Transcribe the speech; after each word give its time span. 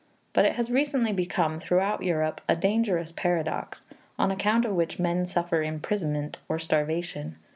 But 0.33 0.45
it 0.45 0.53
has 0.55 0.71
recently 0.71 1.13
become, 1.13 1.59
throughout 1.59 2.01
Europe, 2.01 2.41
a 2.49 2.55
dangerous 2.55 3.11
paradox, 3.11 3.85
on 4.17 4.31
account 4.31 4.65
of 4.65 4.73
which 4.73 4.97
men 4.97 5.27
suffer 5.27 5.61
imprisonment 5.61 6.39
or 6.49 6.57
starvation. 6.57 7.35